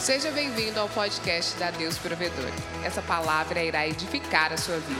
[0.00, 2.48] Seja bem-vindo ao podcast da Deus Provedor.
[2.82, 4.98] Essa palavra irá edificar a sua vida.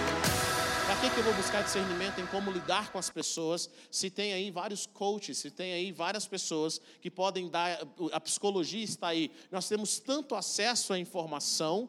[0.85, 3.71] Para que, que eu vou buscar discernimento em como lidar com as pessoas?
[3.91, 7.81] Se tem aí vários coaches, se tem aí várias pessoas que podem dar,
[8.13, 9.33] a psicologia está aí.
[9.51, 11.89] Nós temos tanto acesso à informação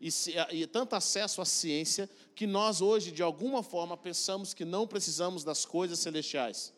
[0.00, 0.08] e,
[0.50, 5.44] e tanto acesso à ciência que nós hoje, de alguma forma, pensamos que não precisamos
[5.44, 6.72] das coisas celestiais.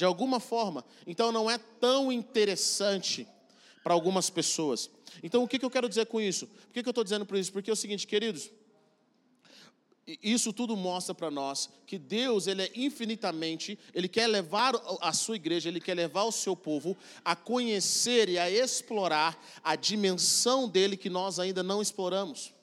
[0.00, 0.82] De alguma forma.
[1.06, 3.28] Então não é tão interessante
[3.84, 4.88] para algumas pessoas.
[5.22, 6.46] Então o que, que eu quero dizer com isso?
[6.46, 7.52] Por que, que eu estou dizendo por isso?
[7.52, 8.50] Porque é o seguinte, queridos,
[10.22, 14.72] isso tudo mostra para nós que Deus, ele é infinitamente, ele quer levar
[15.02, 19.76] a sua igreja, ele quer levar o seu povo a conhecer e a explorar a
[19.76, 22.54] dimensão dele que nós ainda não exploramos.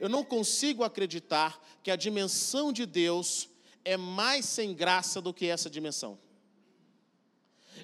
[0.00, 3.50] Eu não consigo acreditar que a dimensão de Deus
[3.84, 6.18] é mais sem graça do que essa dimensão.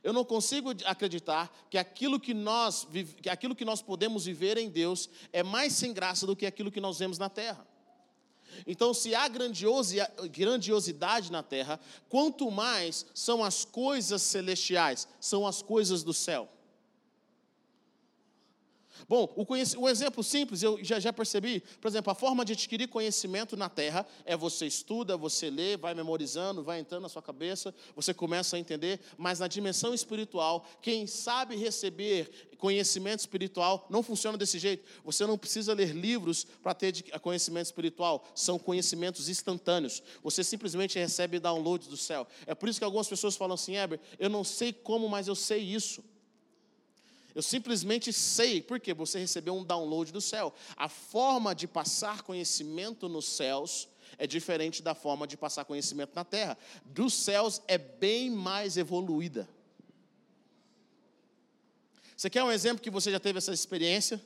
[0.05, 2.87] Eu não consigo acreditar que aquilo que nós,
[3.23, 6.71] que aquilo que nós podemos viver em Deus é mais sem graça do que aquilo
[6.71, 7.67] que nós vemos na terra.
[8.67, 16.05] Então, se há grandiosidade na terra, quanto mais são as coisas celestiais, são as coisas
[16.05, 16.51] do céu.
[19.09, 19.47] Bom, o,
[19.83, 23.69] o, exemplo simples, eu já, já percebi, por exemplo, a forma de adquirir conhecimento na
[23.69, 28.57] terra é você estuda, você lê, vai memorizando, vai entrando na sua cabeça, você começa
[28.57, 34.89] a entender, mas na dimensão espiritual, quem sabe receber conhecimento espiritual não funciona desse jeito.
[35.05, 40.03] Você não precisa ler livros para ter conhecimento espiritual, são conhecimentos instantâneos.
[40.23, 42.27] Você simplesmente recebe downloads do céu.
[42.47, 45.35] É por isso que algumas pessoas falam assim, Heber, eu não sei como, mas eu
[45.35, 46.03] sei isso.
[47.35, 50.55] Eu simplesmente sei, porque você recebeu um download do céu.
[50.77, 56.25] A forma de passar conhecimento nos céus é diferente da forma de passar conhecimento na
[56.25, 56.57] terra.
[56.85, 59.49] Dos céus é bem mais evoluída.
[62.17, 64.23] Você quer um exemplo que você já teve essa experiência?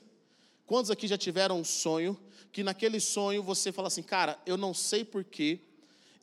[0.66, 2.18] Quantos aqui já tiveram um sonho
[2.52, 5.60] que naquele sonho você fala assim, cara, eu não sei porquê,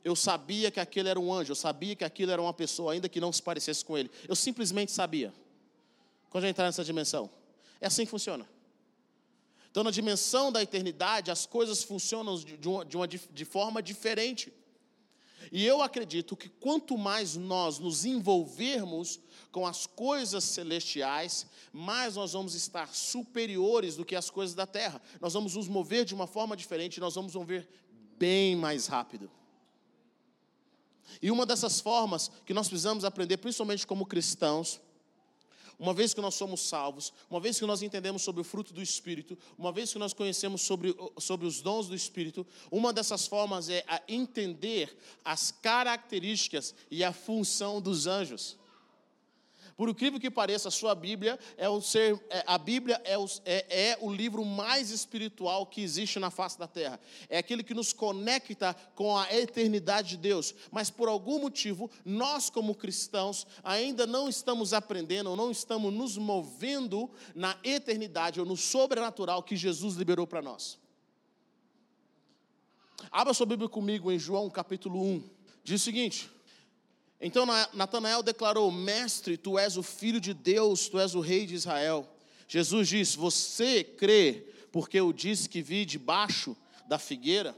[0.04, 3.08] eu sabia que aquele era um anjo, eu sabia que aquilo era uma pessoa, ainda
[3.08, 4.08] que não se parecesse com ele.
[4.28, 5.34] Eu simplesmente sabia
[6.36, 7.30] quando entrar nessa dimensão.
[7.80, 8.46] É assim que funciona.
[9.70, 14.52] Então, na dimensão da eternidade, as coisas funcionam de, uma, de, uma, de forma diferente.
[15.50, 19.18] E eu acredito que quanto mais nós nos envolvermos
[19.50, 25.00] com as coisas celestiais, mais nós vamos estar superiores do que as coisas da terra.
[25.22, 27.66] Nós vamos nos mover de uma forma diferente, nós vamos mover
[28.18, 29.30] bem mais rápido.
[31.22, 34.82] E uma dessas formas que nós precisamos aprender, principalmente como cristãos,
[35.78, 38.82] uma vez que nós somos salvos, uma vez que nós entendemos sobre o fruto do
[38.82, 43.68] Espírito, uma vez que nós conhecemos sobre, sobre os dons do Espírito, uma dessas formas
[43.68, 48.56] é a entender as características e a função dos anjos.
[49.76, 53.26] Por incrível que pareça, a sua Bíblia é o ser, é, a Bíblia é o,
[53.44, 56.98] é, é o livro mais espiritual que existe na face da terra.
[57.28, 60.54] É aquele que nos conecta com a eternidade de Deus.
[60.70, 66.16] Mas por algum motivo, nós como cristãos ainda não estamos aprendendo, ou não estamos nos
[66.16, 70.78] movendo na eternidade ou no sobrenatural que Jesus liberou para nós.
[73.10, 75.22] Abra sua Bíblia comigo em João capítulo 1.
[75.62, 76.30] Diz o seguinte:
[77.20, 81.54] então Natanael declarou: Mestre, tu és o filho de Deus, tu és o rei de
[81.54, 82.08] Israel.
[82.48, 86.56] Jesus disse: Você crê porque eu disse que vi debaixo
[86.86, 87.56] da figueira?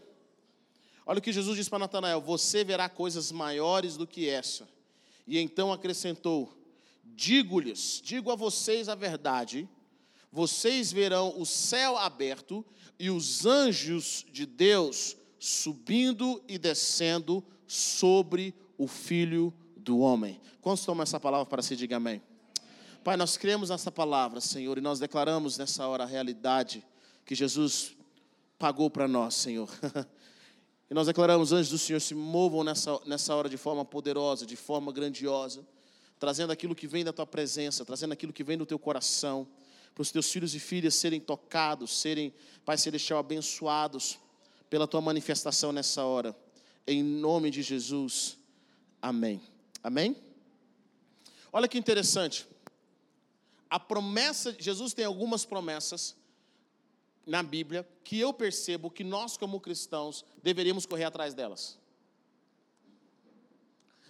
[1.05, 4.69] Olha o que Jesus disse para Natanael: Você verá coisas maiores do que essa.
[5.27, 6.53] E então acrescentou:
[7.05, 9.69] Digo-lhes, digo a vocês a verdade,
[10.31, 12.65] vocês verão o céu aberto
[12.99, 20.41] e os anjos de Deus subindo e descendo sobre o Filho do Homem.
[20.61, 21.75] Quantos tomam essa palavra para si?
[21.75, 22.23] Diga amém.
[23.03, 26.85] Pai, nós cremos nessa palavra, Senhor, e nós declaramos nessa hora a realidade
[27.25, 27.97] que Jesus
[28.59, 29.69] pagou para nós, Senhor.
[30.91, 34.57] e nós declaramos, anjos do Senhor, se movam nessa, nessa hora de forma poderosa, de
[34.57, 35.67] forma grandiosa,
[36.19, 39.47] trazendo aquilo que vem da tua presença, trazendo aquilo que vem do teu coração,
[39.95, 42.33] para os teus filhos e filhas serem tocados, serem,
[42.65, 44.19] Pai Celestial, abençoados
[44.71, 46.37] pela tua manifestação nessa hora.
[46.87, 48.38] Em nome de Jesus.
[49.01, 49.41] Amém.
[49.83, 50.17] Amém?
[51.53, 52.47] Olha que interessante.
[53.71, 56.17] A promessa, Jesus tem algumas promessas
[57.27, 61.79] na Bíblia que eu percebo que nós, como cristãos, deveríamos correr atrás delas.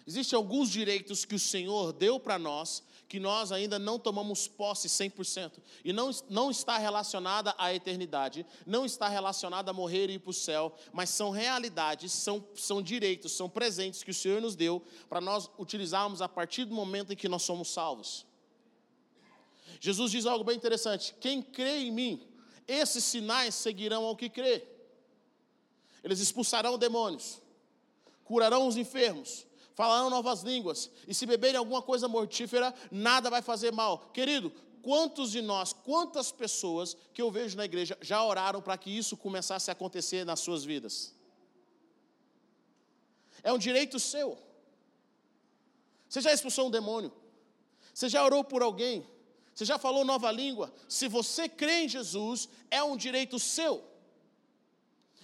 [0.07, 4.87] Existem alguns direitos que o Senhor deu para nós que nós ainda não tomamos posse
[4.87, 5.53] 100%.
[5.83, 10.31] E não, não está relacionada à eternidade, não está relacionada a morrer e ir para
[10.31, 14.85] o céu, mas são realidades, são, são direitos, são presentes que o Senhor nos deu
[15.09, 18.27] para nós utilizarmos a partir do momento em que nós somos salvos.
[19.81, 22.29] Jesus diz algo bem interessante: quem crê em mim,
[22.67, 24.67] esses sinais seguirão ao que crê.
[26.05, 27.41] Eles expulsarão demônios,
[28.23, 29.47] curarão os enfermos,
[29.79, 34.11] falarão novas línguas, e se beberem alguma coisa mortífera, nada vai fazer mal.
[34.13, 34.51] Querido,
[34.83, 39.17] quantos de nós, quantas pessoas que eu vejo na igreja já oraram para que isso
[39.17, 41.15] começasse a acontecer nas suas vidas?
[43.41, 44.37] É um direito seu.
[46.09, 47.13] Você já expulsou um demônio?
[47.95, 49.07] Você já orou por alguém?
[49.55, 50.75] Você já falou nova língua?
[50.89, 53.85] Se você crê em Jesus, é um direito seu.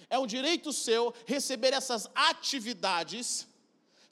[0.09, 3.53] É um direito seu receber essas atividades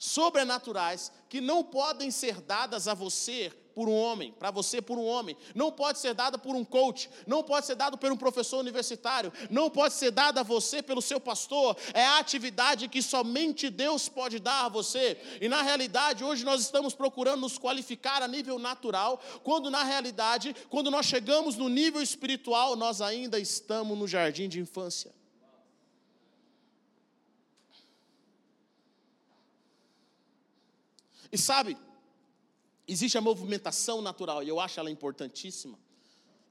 [0.04, 5.04] sobrenaturais que não podem ser dadas a você por um homem, para você por um
[5.06, 8.58] homem, não pode ser dada por um coach, não pode ser dado por um professor
[8.58, 13.70] universitário, não pode ser dada a você pelo seu pastor, é a atividade que somente
[13.70, 15.18] Deus pode dar a você.
[15.40, 20.54] E na realidade, hoje nós estamos procurando nos qualificar a nível natural, quando na realidade,
[20.68, 25.23] quando nós chegamos no nível espiritual, nós ainda estamos no jardim de infância.
[31.34, 31.76] E sabe,
[32.86, 35.76] existe a movimentação natural, e eu acho ela importantíssima.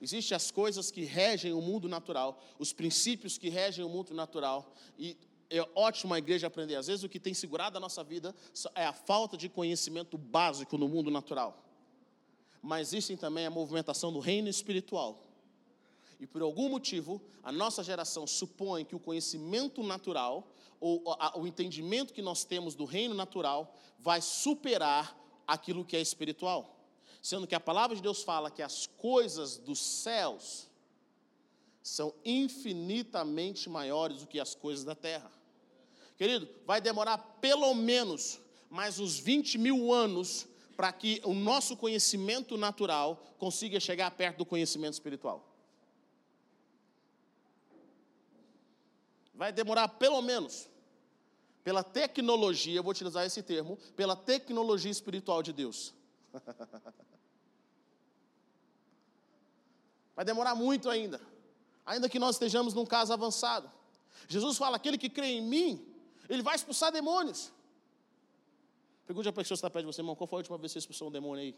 [0.01, 4.74] Existem as coisas que regem o mundo natural, os princípios que regem o mundo natural,
[5.00, 5.15] e
[5.50, 6.75] é ótimo a igreja aprender.
[6.75, 8.35] Às vezes o que tem segurado a nossa vida
[8.75, 11.63] é a falta de conhecimento básico no mundo natural.
[12.62, 15.25] Mas existe também a movimentação do reino espiritual.
[16.19, 20.45] E por algum motivo, a nossa geração supõe que o conhecimento natural
[20.85, 21.01] ou
[21.35, 26.77] o entendimento que nós temos do reino natural vai superar aquilo que é espiritual.
[27.21, 30.68] Sendo que a palavra de Deus fala que as coisas dos céus
[31.81, 35.31] são infinitamente maiores do que as coisas da terra.
[36.18, 40.45] Querido, vai demorar pelo menos mais uns 20 mil anos
[40.75, 45.47] para que o nosso conhecimento natural consiga chegar perto do conhecimento espiritual.
[49.33, 50.73] Vai demorar pelo menos
[51.63, 55.94] pela tecnologia, eu vou utilizar esse termo, pela tecnologia espiritual de Deus.
[60.15, 61.19] Vai demorar muito ainda,
[61.86, 63.71] ainda que nós estejamos num caso avançado.
[64.27, 65.83] Jesus fala: aquele que crê em mim,
[66.30, 67.51] ele vai expulsar demônios.
[69.07, 70.74] Pergunte a pessoa que está perto de você, irmão, qual foi a última vez que
[70.74, 71.56] você expulsou um demônio aí?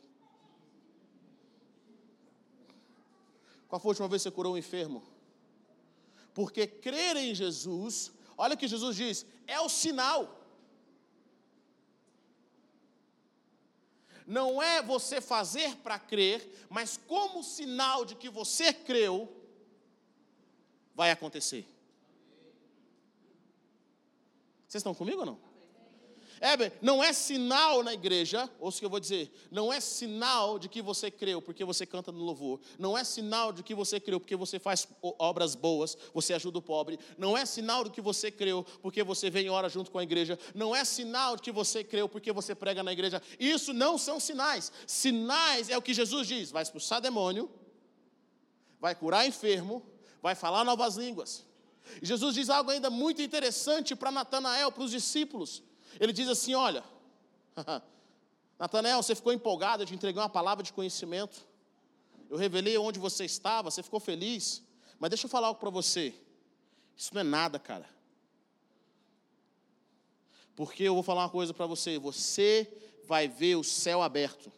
[3.68, 5.04] Qual foi a última vez que você curou um enfermo?
[6.34, 10.42] Porque crer em Jesus Olha o que Jesus diz: é o sinal.
[14.26, 19.32] Não é você fazer para crer, mas como sinal de que você creu,
[20.96, 21.68] vai acontecer.
[24.68, 25.45] Vocês estão comigo ou não?
[26.42, 30.60] É, não é sinal na igreja, ou o que eu vou dizer, não é sinal
[30.60, 34.00] de que você creu porque você canta no louvor, não é sinal de que você
[34.00, 38.02] creu porque você faz obras boas, você ajuda o pobre, não é sinal de que
[38.02, 41.42] você creu porque você vem e ora junto com a igreja, não é sinal de
[41.42, 44.72] que você creu porque você prega na igreja, isso não são sinais.
[44.86, 47.50] Sinais é o que Jesus diz: vai expulsar demônio,
[48.80, 49.86] vai curar enfermo,
[50.22, 51.46] vai falar novas línguas.
[52.02, 55.64] Jesus diz algo ainda muito interessante para Natanael, para os discípulos.
[56.00, 56.84] Ele diz assim: Olha,
[58.60, 61.46] Natanael, você ficou empolgado, eu te entreguei uma palavra de conhecimento.
[62.30, 64.64] Eu revelei onde você estava, você ficou feliz.
[65.00, 66.14] Mas deixa eu falar algo para você.
[66.96, 67.88] Isso não é nada, cara.
[70.56, 72.00] Porque eu vou falar uma coisa para você.
[72.00, 72.72] Você
[73.06, 74.52] vai ver o céu aberto.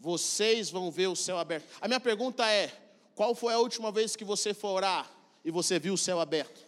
[0.00, 1.66] Vocês vão ver o céu aberto.
[1.80, 2.72] A minha pergunta é:
[3.14, 5.10] qual foi a última vez que você foi orar
[5.44, 6.67] e você viu o céu aberto?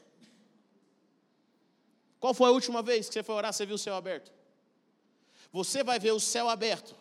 [2.21, 4.31] Qual foi a última vez que você foi orar, você viu o céu aberto?
[5.51, 6.95] Você vai ver o céu aberto.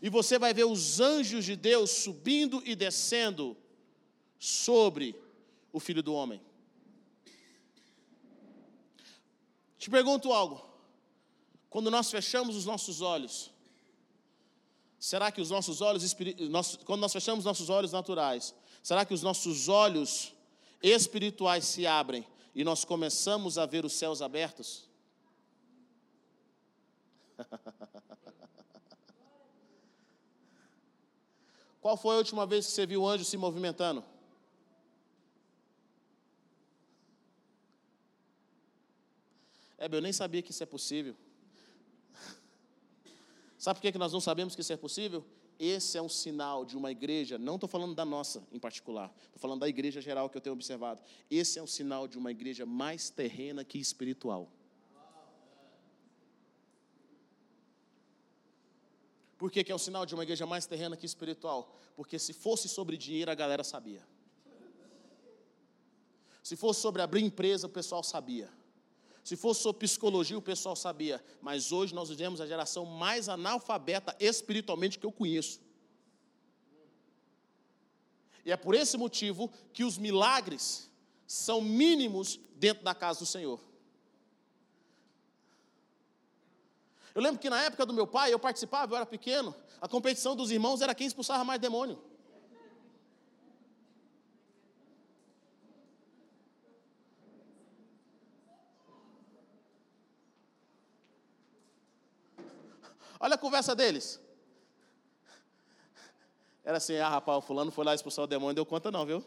[0.00, 3.56] E você vai ver os anjos de Deus subindo e descendo
[4.38, 5.14] sobre
[5.72, 6.40] o filho do homem.
[9.76, 10.64] Te pergunto algo.
[11.68, 13.50] Quando nós fechamos os nossos olhos,
[14.98, 16.16] será que os nossos olhos,
[16.84, 20.32] quando nós fechamos nossos olhos naturais, será que os nossos olhos
[20.82, 24.88] espirituais se abrem e nós começamos a ver os céus abertos?
[31.80, 34.04] Qual foi a última vez que você viu o anjo se movimentando?
[39.78, 41.16] É, eu nem sabia que isso é possível.
[43.56, 45.24] Sabe por que nós não sabemos que isso é possível?
[45.60, 49.38] Esse é um sinal de uma igreja, não estou falando da nossa em particular, estou
[49.38, 51.02] falando da igreja geral que eu tenho observado.
[51.30, 54.50] Esse é um sinal de uma igreja mais terrena que espiritual.
[59.36, 61.76] Por que, que é um sinal de uma igreja mais terrena que espiritual?
[61.94, 64.02] Porque se fosse sobre dinheiro, a galera sabia.
[66.42, 68.50] Se fosse sobre abrir empresa, o pessoal sabia.
[69.30, 71.24] Se fosse sobre psicologia, o pessoal sabia.
[71.40, 75.60] Mas hoje nós vivemos a geração mais analfabeta espiritualmente que eu conheço.
[78.44, 80.90] E é por esse motivo que os milagres
[81.28, 83.60] são mínimos dentro da casa do Senhor.
[87.14, 90.34] Eu lembro que na época do meu pai, eu participava, eu era pequeno, a competição
[90.34, 92.02] dos irmãos era quem expulsava mais demônio.
[103.20, 104.18] Olha a conversa deles.
[106.64, 109.22] Era assim, ah, rapaz, o fulano foi lá expulsar o demônio, deu conta não, viu?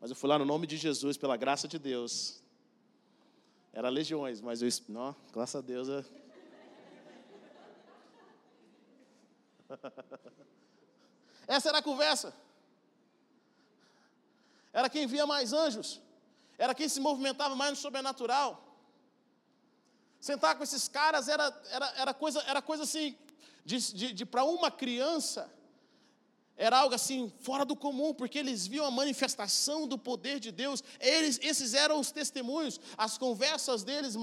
[0.00, 2.40] Mas eu fui lá no nome de Jesus, pela graça de Deus.
[3.72, 5.88] Era legiões, mas eu, não, graças a Deus.
[5.88, 6.04] Eu...
[11.48, 12.32] Essa era a conversa.
[14.72, 16.00] Era quem via mais anjos.
[16.58, 18.65] Era quem se movimentava mais no sobrenatural.
[20.26, 23.16] Sentar com esses caras era, era, era, coisa, era coisa assim,
[23.64, 25.48] de, de, de para uma criança,
[26.56, 30.82] era algo assim fora do comum, porque eles viam a manifestação do poder de Deus.
[30.98, 32.80] Eles, esses eram os testemunhos.
[32.96, 34.16] As conversas deles,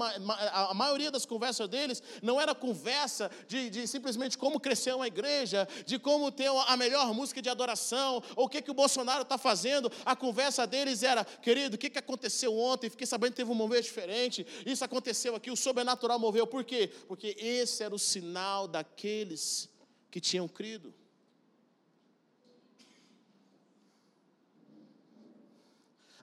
[0.52, 5.68] a maioria das conversas deles, não era conversa de, de simplesmente como crescer uma igreja,
[5.86, 9.38] de como ter a melhor música de adoração, ou o que, que o Bolsonaro está
[9.38, 9.90] fazendo.
[10.04, 12.90] A conversa deles era, querido, o que, que aconteceu ontem?
[12.90, 14.44] Fiquei sabendo que teve um mover diferente.
[14.66, 16.48] Isso aconteceu aqui, o sobrenatural moveu.
[16.48, 16.90] Por quê?
[17.06, 19.68] Porque esse era o sinal daqueles
[20.10, 20.92] que tinham crido.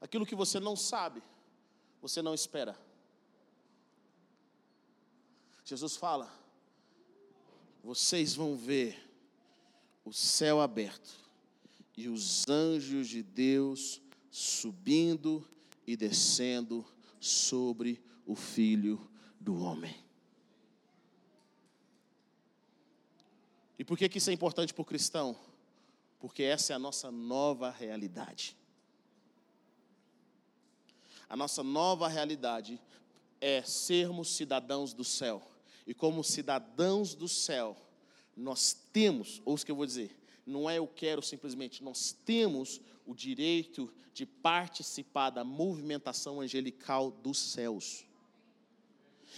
[0.01, 1.21] Aquilo que você não sabe,
[2.01, 2.75] você não espera.
[5.63, 6.29] Jesus fala:
[7.83, 8.99] vocês vão ver
[10.03, 11.09] o céu aberto
[11.95, 15.47] e os anjos de Deus subindo
[15.85, 16.85] e descendo
[17.19, 19.95] sobre o filho do homem.
[23.77, 25.35] E por que, isso é importante para o cristão?
[26.19, 28.55] Porque essa é a nossa nova realidade.
[31.31, 32.77] A nossa nova realidade
[33.39, 35.41] é sermos cidadãos do céu.
[35.87, 37.77] E como cidadãos do céu,
[38.35, 40.13] nós temos, ou o que eu vou dizer,
[40.45, 47.37] não é eu quero simplesmente, nós temos o direito de participar da movimentação angelical dos
[47.37, 48.05] céus.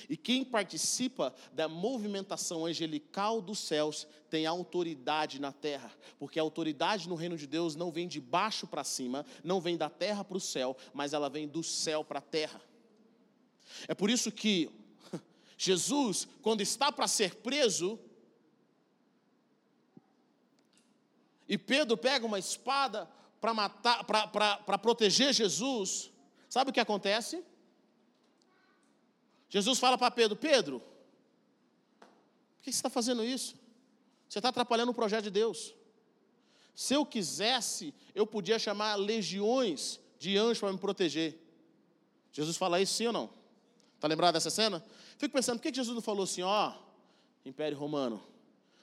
[0.10, 7.08] E quem participa da movimentação angelical dos céus tem autoridade na terra, porque a autoridade
[7.08, 10.38] no reino de Deus não vem de baixo para cima, não vem da terra para
[10.38, 12.62] o céu, mas ela vem do céu para a terra.
[13.88, 14.70] É por isso que
[15.58, 18.00] Jesus, quando está para ser preso,
[21.48, 26.12] e Pedro pega uma espada para matar, para proteger Jesus,
[26.50, 27.44] sabe o que acontece?
[29.54, 33.56] Jesus fala para Pedro: Pedro, por que você está fazendo isso?
[34.28, 35.76] Você está atrapalhando o projeto de Deus.
[36.74, 41.40] Se eu quisesse, eu podia chamar legiões de anjos para me proteger.
[42.32, 43.30] Jesus fala isso sim ou não?
[43.94, 44.84] Está lembrado dessa cena?
[45.20, 46.74] Fico pensando, por que Jesus não falou assim, ó,
[47.46, 48.24] Império Romano,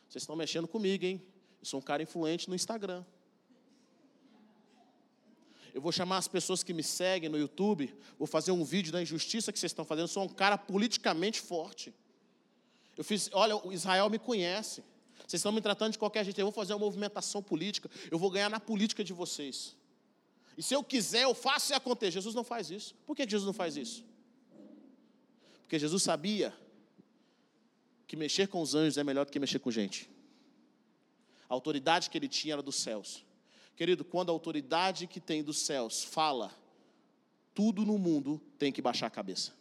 [0.09, 1.21] vocês estão mexendo comigo, hein?
[1.59, 3.05] Eu sou um cara influente no Instagram.
[5.75, 9.01] Eu vou chamar as pessoas que me seguem no YouTube, vou fazer um vídeo da
[9.01, 10.05] injustiça que vocês estão fazendo.
[10.05, 11.95] Eu sou um cara politicamente forte.
[12.97, 14.83] Eu fiz, olha, o Israel me conhece.
[15.27, 16.39] Vocês estão me tratando de qualquer jeito.
[16.41, 17.91] Eu vou fazer uma movimentação política.
[18.11, 19.77] Eu vou ganhar na política de vocês.
[20.57, 22.11] E se eu quiser, eu faço e acontecer.
[22.11, 22.95] Jesus não faz isso.
[23.07, 24.05] Por que Jesus não faz isso?
[25.63, 26.53] Porque Jesus sabia
[28.07, 30.11] que mexer com os anjos é melhor do que mexer com gente.
[31.49, 33.25] A autoridade que ele tinha era dos céus.
[33.81, 36.55] Querido, quando a autoridade que tem dos céus fala,
[37.55, 39.55] tudo no mundo tem que baixar a cabeça.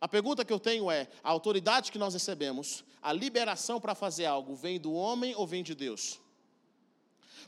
[0.00, 4.24] A pergunta que eu tenho é: a autoridade que nós recebemos, a liberação para fazer
[4.24, 6.20] algo, vem do homem ou vem de Deus?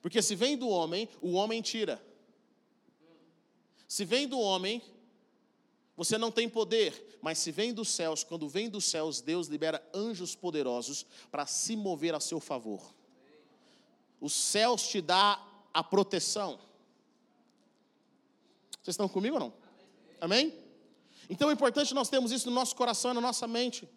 [0.00, 2.00] Porque se vem do homem, o homem tira.
[3.88, 4.81] Se vem do homem,
[5.97, 9.85] você não tem poder, mas se vem dos céus, quando vem dos céus, Deus libera
[9.93, 12.95] anjos poderosos para se mover a seu favor.
[14.20, 15.40] Os céus te dá
[15.73, 16.58] a proteção.
[18.82, 19.52] Vocês estão comigo ou não?
[20.20, 20.54] Amém?
[21.28, 23.88] Então é importante nós termos isso no nosso coração e na nossa mente.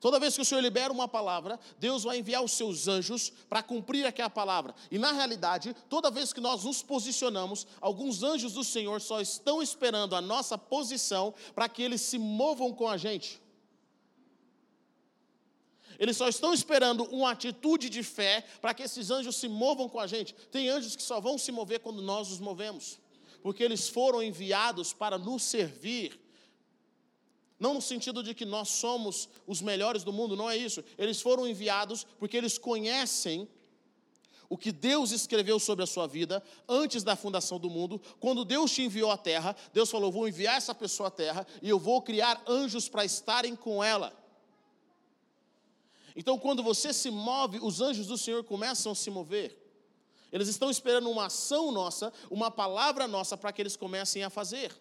[0.00, 3.62] Toda vez que o Senhor libera uma palavra, Deus vai enviar os seus anjos para
[3.62, 4.74] cumprir aquela palavra.
[4.90, 9.62] E na realidade, toda vez que nós nos posicionamos, alguns anjos do Senhor só estão
[9.62, 13.40] esperando a nossa posição para que eles se movam com a gente.
[16.00, 20.00] Eles só estão esperando uma atitude de fé para que esses anjos se movam com
[20.00, 20.34] a gente.
[20.50, 22.98] Tem anjos que só vão se mover quando nós os movemos,
[23.42, 26.18] porque eles foram enviados para nos servir.
[27.58, 30.82] Não no sentido de que nós somos os melhores do mundo, não é isso.
[30.96, 33.46] Eles foram enviados porque eles conhecem
[34.48, 38.00] o que Deus escreveu sobre a sua vida antes da fundação do mundo.
[38.18, 41.68] Quando Deus te enviou à terra, Deus falou: Vou enviar essa pessoa à terra e
[41.68, 44.18] eu vou criar anjos para estarem com ela.
[46.16, 49.56] Então, quando você se move, os anjos do Senhor começam a se mover.
[50.32, 54.72] Eles estão esperando uma ação nossa, uma palavra nossa, para que eles comecem a fazer.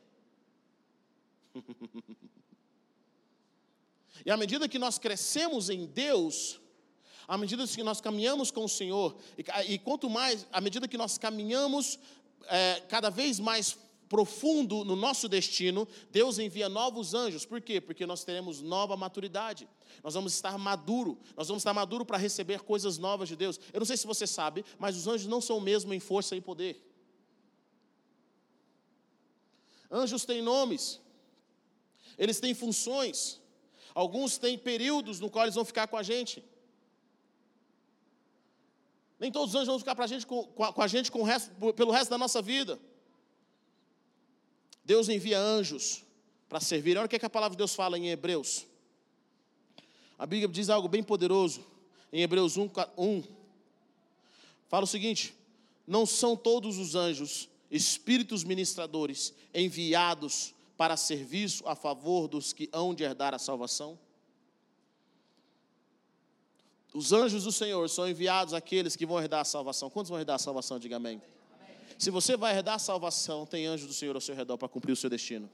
[4.25, 6.59] e à medida que nós crescemos em Deus,
[7.27, 10.97] à medida que nós caminhamos com o Senhor, e, e quanto mais, à medida que
[10.97, 11.97] nós caminhamos
[12.47, 13.77] é, cada vez mais
[14.09, 17.45] profundo no nosso destino, Deus envia novos anjos.
[17.45, 17.79] Por quê?
[17.79, 19.69] Porque nós teremos nova maturidade.
[20.03, 21.17] Nós vamos estar maduro.
[21.37, 23.59] Nós vamos estar maduro para receber coisas novas de Deus.
[23.71, 26.35] Eu não sei se você sabe, mas os anjos não são o mesmo em força
[26.35, 26.83] e poder.
[29.91, 30.99] Anjos têm nomes.
[32.17, 33.39] Eles têm funções.
[33.93, 36.43] Alguns têm períodos no qual eles vão ficar com a gente.
[39.19, 41.91] Nem todos os anjos vão ficar pra gente, com, com a gente com resto, pelo
[41.91, 42.79] resto da nossa vida.
[44.89, 46.03] Deus envia anjos
[46.49, 46.97] para servir.
[46.97, 48.65] Olha o que, é que a palavra de Deus fala em Hebreus.
[50.17, 51.63] A Bíblia diz algo bem poderoso.
[52.11, 53.23] Em Hebreus 1, 1
[54.67, 55.35] fala o seguinte:
[55.85, 62.95] Não são todos os anjos espíritos ministradores enviados para serviço a favor dos que hão
[62.95, 63.95] de herdar a salvação?
[66.95, 69.87] Os anjos do Senhor são enviados àqueles que vão herdar a salvação.
[69.87, 70.79] Quantos vão herdar a salvação?
[70.79, 71.17] Diga amém.
[71.17, 71.38] amém.
[71.99, 74.93] Se você vai herdar a salvação, tem anjos do Senhor ao seu redor para cumprir
[74.93, 75.49] o seu destino.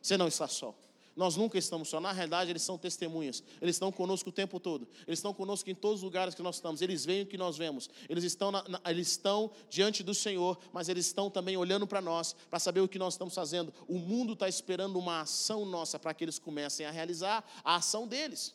[0.00, 0.74] Você não está só.
[1.14, 2.00] Nós nunca estamos só.
[2.00, 3.44] Na realidade, eles são testemunhas.
[3.60, 4.88] Eles estão conosco o tempo todo.
[5.06, 6.80] Eles estão conosco em todos os lugares que nós estamos.
[6.80, 7.90] Eles veem o que nós vemos.
[8.08, 12.00] Eles estão, na, na, eles estão diante do Senhor, mas eles estão também olhando para
[12.00, 13.70] nós, para saber o que nós estamos fazendo.
[13.86, 18.08] O mundo está esperando uma ação nossa para que eles comecem a realizar a ação
[18.08, 18.54] deles.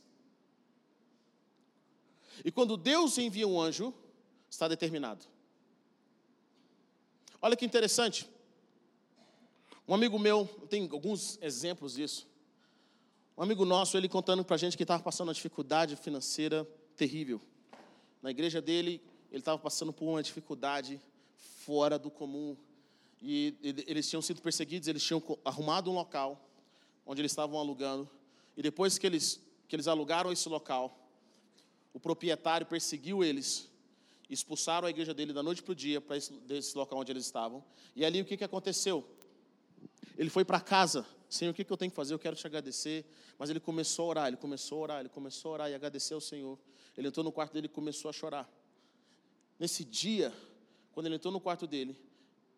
[2.44, 3.94] E quando Deus envia um anjo,
[4.50, 5.28] está determinado.
[7.42, 8.30] Olha que interessante.
[9.88, 12.28] Um amigo meu, tem alguns exemplos disso.
[13.38, 17.42] Um amigo nosso, ele contando para a gente que estava passando uma dificuldade financeira terrível.
[18.22, 21.00] Na igreja dele, ele estava passando por uma dificuldade
[21.66, 22.58] fora do comum.
[23.22, 23.56] E
[23.88, 26.46] eles tinham sido perseguidos, eles tinham arrumado um local
[27.06, 28.10] onde eles estavam alugando.
[28.58, 31.10] E depois que eles, que eles alugaram esse local,
[31.94, 33.70] o proprietário perseguiu eles,
[34.30, 37.64] expulsaram a igreja dele da noite para o dia, para esse, local onde eles estavam.
[37.96, 39.06] E ali o que, que aconteceu?
[40.18, 42.14] Ele foi para casa, Senhor, o que, que eu tenho que fazer?
[42.14, 43.06] Eu quero te agradecer.
[43.38, 46.14] Mas ele começou a orar, ele começou a orar, ele começou a orar e agradecer
[46.14, 46.60] ao Senhor.
[46.98, 48.50] Ele entrou no quarto dele e começou a chorar.
[49.58, 50.34] Nesse dia,
[50.92, 51.96] quando ele entrou no quarto dele,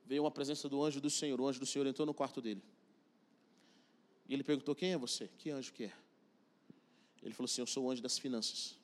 [0.06, 1.40] veio uma presença do anjo do Senhor.
[1.40, 2.64] O anjo do Senhor entrou no quarto dele.
[4.28, 5.30] E ele perguntou: Quem é você?
[5.38, 5.94] Que anjo que é?
[7.22, 8.81] Ele falou assim: Eu sou o anjo das finanças.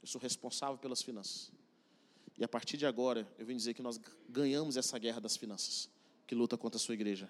[0.00, 1.50] Eu sou responsável pelas finanças.
[2.38, 5.88] E a partir de agora, eu vim dizer que nós ganhamos essa guerra das finanças,
[6.26, 7.28] que luta contra a sua igreja.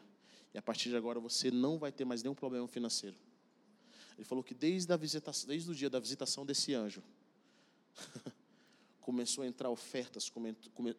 [0.53, 3.17] E a partir de agora você não vai ter mais nenhum problema financeiro.
[4.17, 7.03] Ele falou que desde, a visitação, desde o dia da visitação desse anjo,
[9.01, 10.31] começou a entrar ofertas,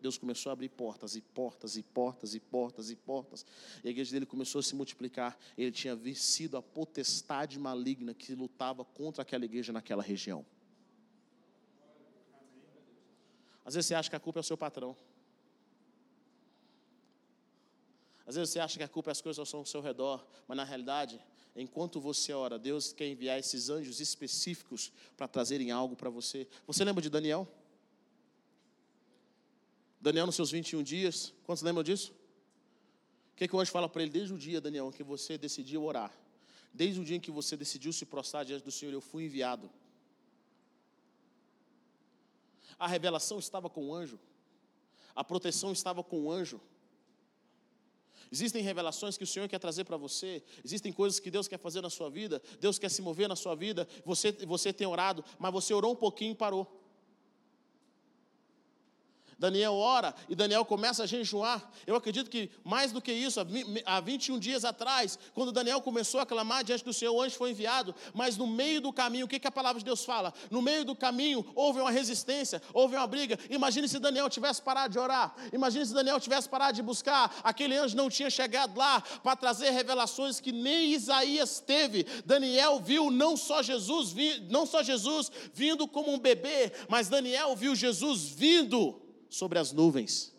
[0.01, 3.45] Deus começou a abrir portas e portas e portas e portas e portas.
[3.83, 5.37] E a igreja dele começou a se multiplicar.
[5.55, 10.43] Ele tinha vencido a potestade maligna que lutava contra aquela igreja naquela região.
[13.65, 14.95] Às vezes você acha que a culpa é o seu patrão.
[18.25, 20.55] Às vezes você acha que a culpa é as coisas que ao seu redor, mas
[20.55, 21.19] na realidade,
[21.55, 26.47] enquanto você ora, Deus quer enviar esses anjos específicos para trazerem algo para você.
[26.67, 27.47] Você lembra de Daniel?
[29.99, 32.13] Daniel nos seus 21 dias, quantos lembram disso?
[33.33, 35.83] O que, que o anjo fala para ele desde o dia, Daniel, que você decidiu
[35.83, 36.13] orar?
[36.71, 39.71] Desde o dia em que você decidiu se prostrar diante do Senhor, eu fui enviado
[42.79, 44.19] a revelação estava com o anjo,
[45.15, 46.61] a proteção estava com o anjo.
[48.31, 51.81] Existem revelações que o Senhor quer trazer para você, existem coisas que Deus quer fazer
[51.81, 53.87] na sua vida, Deus quer se mover na sua vida.
[54.05, 56.78] Você, você tem orado, mas você orou um pouquinho e parou.
[59.39, 61.71] Daniel ora e Daniel começa a jejuar.
[61.87, 63.39] Eu acredito que mais do que isso,
[63.85, 67.51] há 21 dias atrás, quando Daniel começou a clamar diante do Senhor, o anjo foi
[67.51, 70.33] enviado, mas no meio do caminho, o que, que a palavra de Deus fala?
[70.51, 73.39] No meio do caminho houve uma resistência, houve uma briga.
[73.49, 77.77] Imagine se Daniel tivesse parado de orar, imagine se Daniel tivesse parado de buscar, aquele
[77.77, 82.05] anjo não tinha chegado lá para trazer revelações que nem Isaías teve.
[82.25, 84.13] Daniel viu não só Jesus,
[84.49, 90.33] não só Jesus vindo como um bebê, mas Daniel viu Jesus vindo sobre as nuvens.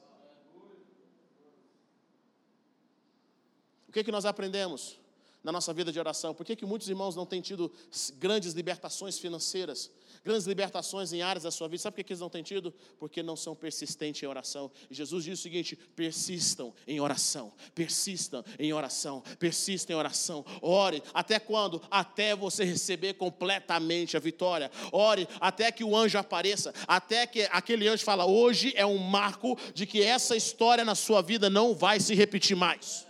[3.89, 4.99] O que, que nós aprendemos
[5.43, 6.35] na nossa vida de oração?
[6.35, 7.73] Por que, que muitos irmãos não têm tido
[8.19, 9.91] grandes libertações financeiras?
[10.25, 11.83] Grandes libertações em áreas da sua vida.
[11.83, 12.73] Sabe por que eles não têm tido?
[12.99, 14.71] Porque não são persistentes em oração.
[14.91, 20.45] E Jesus diz o seguinte: persistam em oração, persistam em oração, persistam em oração.
[20.61, 21.83] Ore até quando?
[21.91, 24.71] Até você receber completamente a vitória.
[24.93, 29.59] Ore até que o anjo apareça, até que aquele anjo fala: hoje é um marco
[29.75, 33.07] de que essa história na sua vida não vai se repetir mais.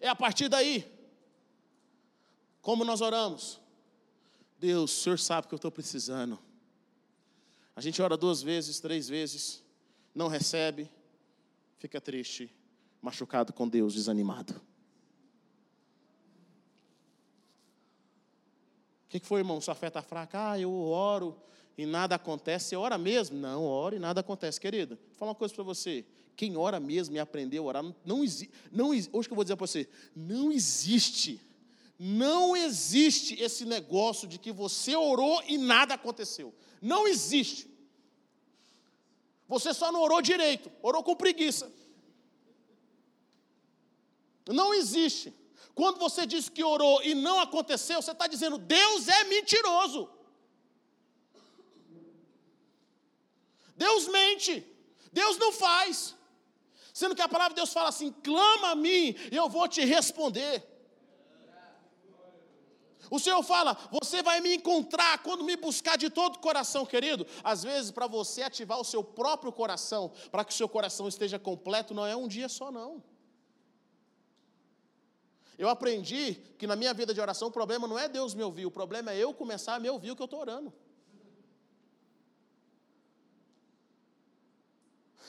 [0.00, 0.84] É a partir daí,
[2.60, 3.65] como nós oramos.
[4.58, 6.38] Deus, o Senhor sabe que eu estou precisando.
[7.74, 9.62] A gente ora duas vezes, três vezes,
[10.14, 10.90] não recebe,
[11.78, 12.50] fica triste,
[13.02, 14.54] machucado com Deus, desanimado.
[19.04, 19.60] O que, foi, irmão?
[19.60, 20.52] Sua fé está fraca?
[20.52, 21.40] Ah, eu oro
[21.76, 22.70] e nada acontece.
[22.70, 23.38] Você ora mesmo?
[23.38, 24.60] Não, ora e nada acontece.
[24.60, 26.04] Querida, vou falar uma coisa para você.
[26.34, 28.24] Quem ora mesmo e aprendeu a orar, não, não,
[28.72, 31.40] não hoje que eu vou dizer para você, não existe
[31.98, 36.54] não existe esse negócio de que você orou e nada aconteceu.
[36.80, 37.70] Não existe.
[39.48, 41.72] Você só não orou direito, orou com preguiça.
[44.46, 45.32] Não existe.
[45.74, 50.10] Quando você diz que orou e não aconteceu, você está dizendo Deus é mentiroso.
[53.76, 54.66] Deus mente.
[55.12, 56.14] Deus não faz.
[56.92, 59.84] Sendo que a palavra de Deus fala assim: clama a mim e eu vou te
[59.84, 60.75] responder.
[63.10, 67.26] O Senhor fala: Você vai me encontrar quando me buscar de todo o coração, querido.
[67.42, 71.38] Às vezes, para você ativar o seu próprio coração, para que o seu coração esteja
[71.38, 73.02] completo, não é um dia só, não.
[75.58, 78.66] Eu aprendi que na minha vida de oração o problema não é Deus me ouvir,
[78.66, 80.72] o problema é eu começar a me ouvir o que eu estou orando.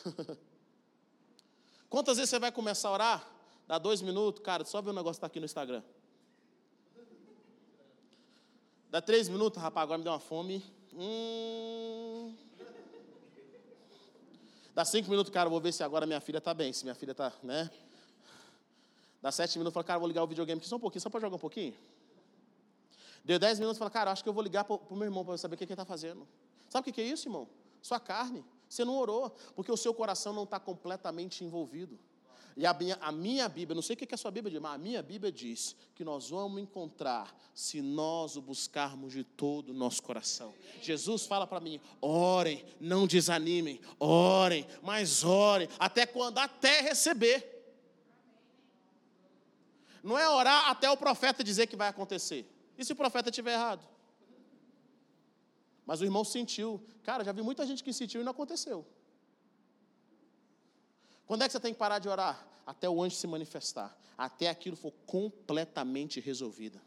[1.90, 3.32] Quantas vezes você vai começar a orar?
[3.66, 5.82] Dá dois minutos, cara, só ver o negócio que está aqui no Instagram.
[8.98, 10.66] Dá três minutos, rapaz, agora me deu uma fome.
[10.96, 12.34] Hum.
[14.74, 17.12] Dá cinco minutos, cara, vou ver se agora minha filha está bem, se minha filha
[17.12, 17.70] está, né?
[19.22, 21.20] Dá sete minutos, fala, cara, vou ligar o videogame aqui só um pouquinho, só para
[21.20, 21.76] jogar um pouquinho.
[23.24, 25.38] Deu dez minutos, fala, cara, acho que eu vou ligar para o meu irmão para
[25.38, 26.28] saber o que, que ele está fazendo.
[26.68, 27.48] Sabe o que é isso, irmão?
[27.84, 28.44] Sua carne.
[28.68, 32.00] Você não orou, porque o seu coração não está completamente envolvido.
[32.58, 34.74] E a minha, a minha Bíblia, não sei o que a sua Bíblia diz, mas
[34.74, 39.74] a minha Bíblia diz que nós vamos encontrar se nós o buscarmos de todo o
[39.74, 40.56] nosso coração.
[40.82, 46.40] Jesus fala para mim: orem, não desanimem, orem, mas orem, até quando?
[46.40, 47.54] Até receber.
[50.02, 52.44] Não é orar até o profeta dizer que vai acontecer.
[52.76, 53.88] E se o profeta estiver errado?
[55.86, 56.84] Mas o irmão sentiu.
[57.04, 58.84] Cara, já vi muita gente que sentiu e não aconteceu.
[61.28, 62.48] Quando é que você tem que parar de orar?
[62.66, 66.80] Até o anjo se manifestar, até aquilo for completamente resolvido.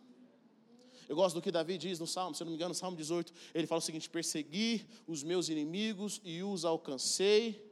[1.08, 2.96] Eu gosto do que Davi diz no Salmo, se eu não me engano, no Salmo
[2.96, 7.68] 18, ele fala o seguinte: persegui os meus inimigos e os alcancei,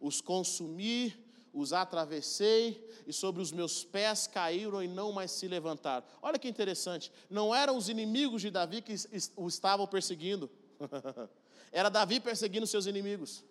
[0.00, 1.14] os consumi,
[1.52, 6.06] os atravessei, e sobre os meus pés caíram e não mais se levantaram.
[6.22, 8.94] Olha que interessante, não eram os inimigos de Davi que
[9.36, 10.48] o estavam perseguindo,
[11.72, 13.44] era Davi perseguindo seus inimigos.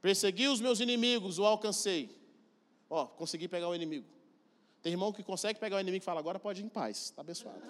[0.00, 2.10] Persegui os meus inimigos, o alcancei.
[2.88, 4.06] Ó, consegui pegar o inimigo.
[4.82, 7.20] Tem irmão que consegue pegar o inimigo e fala, agora pode ir em paz, está
[7.20, 7.60] abençoado.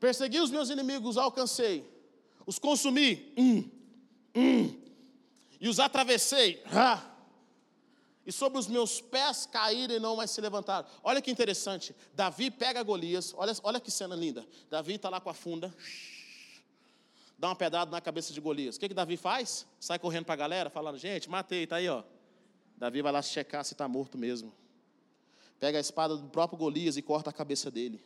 [0.00, 1.90] Persegui os meus inimigos, alcancei.
[2.46, 3.70] Os consumi, hum,
[4.34, 4.82] hum,
[5.60, 6.62] e os atravessei.
[6.66, 7.13] Ah
[8.26, 10.88] e sobre os meus pés caíram e não mais se levantaram.
[11.02, 11.94] Olha que interessante.
[12.14, 14.46] Davi pega Golias, olha, olha que cena linda.
[14.70, 15.74] Davi está lá com a funda,
[17.38, 18.76] dá uma pedrada na cabeça de Golias.
[18.76, 19.66] O que, que Davi faz?
[19.78, 22.02] Sai correndo para a galera, falando: gente, matei, está aí, ó.
[22.76, 24.52] Davi vai lá checar se está morto mesmo.
[25.60, 28.04] Pega a espada do próprio Golias e corta a cabeça dele.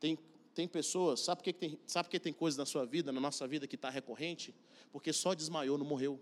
[0.00, 0.18] Tem,
[0.54, 3.46] tem pessoas, sabe por que tem, sabe que tem coisas na sua vida, na nossa
[3.46, 4.54] vida, que está recorrente?
[4.90, 6.20] Porque só desmaiou, não morreu.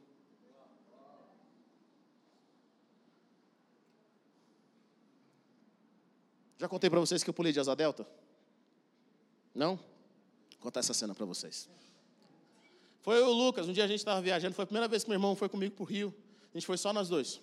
[6.61, 8.07] Já contei para vocês que eu pulei de asa delta?
[9.55, 9.77] Não?
[9.77, 11.71] Vou contar essa cena para vocês.
[13.01, 15.03] Foi eu e o Lucas, um dia a gente estava viajando, foi a primeira vez
[15.03, 16.15] que meu irmão foi comigo para o Rio.
[16.53, 17.41] A gente foi só nós dois.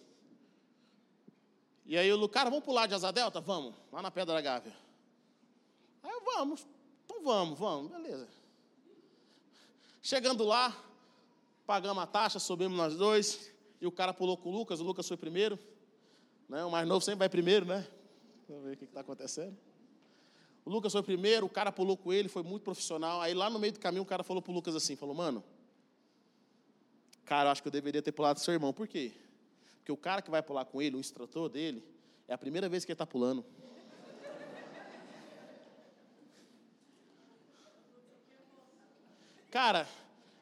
[1.84, 3.42] E aí o Lucas, cara, vamos pular de asa delta?
[3.42, 4.78] Vamos, lá na Pedra da Gávea.
[6.04, 6.68] Aí eu, vamos,
[7.04, 8.28] então vamos, vamos, beleza.
[10.00, 10.80] Chegando lá,
[11.66, 13.52] pagamos a taxa, subimos nós dois,
[13.82, 15.58] e o cara pulou com o Lucas, o Lucas foi primeiro.
[16.48, 16.64] Né?
[16.64, 17.88] O mais novo sempre vai primeiro, né?
[18.48, 19.58] Vamos ver o que está acontecendo.
[20.64, 23.22] O Lucas foi primeiro, o cara pulou com ele, foi muito profissional.
[23.22, 25.44] Aí lá no meio do caminho o cara falou pro Lucas assim, falou, mano,
[27.26, 28.74] cara, eu acho que eu deveria ter pulado seu irmão.
[28.74, 29.12] Por quê?
[29.78, 31.84] Porque o cara que vai pular com ele, o instrutor dele,
[32.28, 33.46] é a primeira vez que ele está pulando.
[39.50, 39.88] Cara,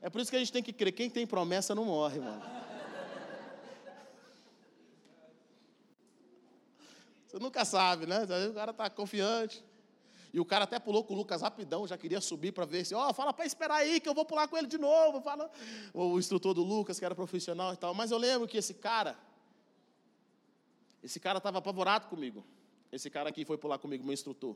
[0.01, 2.54] é por isso que a gente tem que crer, quem tem promessa não morre, mano.
[7.36, 8.24] Você nunca sabe, né?
[8.50, 9.62] O cara está confiante.
[10.34, 12.95] E o cara até pulou com o Lucas rapidão, já queria subir para ver se,
[12.95, 15.19] ó, oh, fala para esperar aí que eu vou pular com ele de novo.
[15.19, 15.52] Fala.
[15.93, 17.93] O instrutor do Lucas, que era profissional e tal.
[17.93, 19.19] Mas eu lembro que esse cara,
[21.04, 22.41] esse cara estava apavorado comigo.
[22.89, 24.56] Esse cara aqui foi pular comigo, meu instrutor.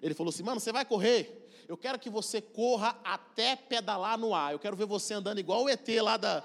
[0.00, 1.46] Ele falou assim: mano, você vai correr?
[1.68, 4.52] Eu quero que você corra até pedalar no ar.
[4.52, 6.42] Eu quero ver você andando igual o ET lá da,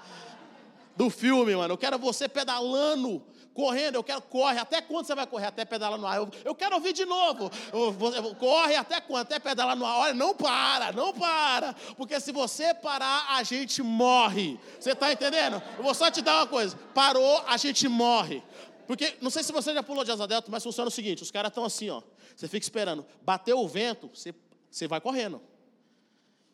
[0.94, 1.72] do filme, mano.
[1.72, 3.24] Eu quero você pedalando
[3.60, 5.46] correndo, eu quero, corre, até quando você vai correr?
[5.46, 6.16] Até pedalar no ar.
[6.16, 7.50] Eu, eu quero ouvir de novo.
[7.70, 9.22] Eu, eu, corre até quando?
[9.22, 9.98] Até pedalar no ar.
[9.98, 11.74] Olha, não para, não para.
[11.96, 14.58] Porque se você parar, a gente morre.
[14.78, 15.62] Você está entendendo?
[15.76, 16.74] Eu vou só te dar uma coisa.
[16.94, 18.42] Parou, a gente morre.
[18.86, 21.30] Porque, não sei se você já pulou de asa delta, mas funciona o seguinte, os
[21.30, 22.02] caras estão assim, ó.
[22.34, 23.04] Você fica esperando.
[23.22, 24.34] Bateu o vento, você,
[24.70, 25.40] você vai correndo.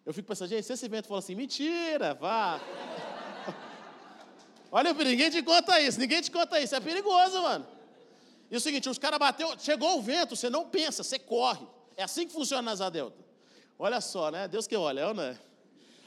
[0.05, 2.61] Eu fico pensando, gente, se esse vento for assim, mentira, vá.
[4.70, 6.74] Olha, ninguém te conta isso, ninguém te conta isso.
[6.74, 7.66] É perigoso, mano.
[8.50, 11.66] E é o seguinte, os caras bateu, chegou o vento, você não pensa, você corre.
[11.96, 13.24] É assim que funciona na Asa Delta.
[13.79, 14.46] Olha só, né?
[14.46, 15.38] Deus que olha, é ou não é?